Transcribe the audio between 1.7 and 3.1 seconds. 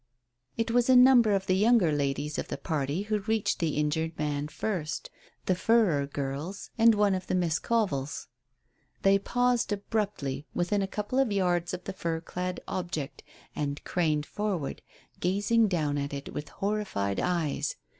ladies of the party